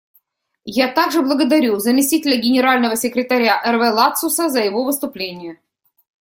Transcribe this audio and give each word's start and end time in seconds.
Я 0.65 0.91
также 0.91 1.21
благодарю 1.21 1.77
заместителя 1.77 2.35
Генерального 2.35 2.95
секретаря 2.95 3.61
Эрве 3.63 3.89
Ладсуса 3.91 4.49
за 4.49 4.59
его 4.61 4.83
выступление. 4.83 5.59